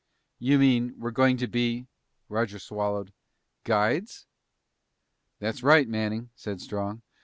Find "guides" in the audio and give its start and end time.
3.63-4.25